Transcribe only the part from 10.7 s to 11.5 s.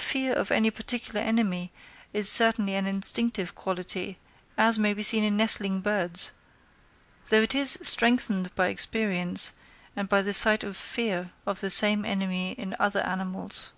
fear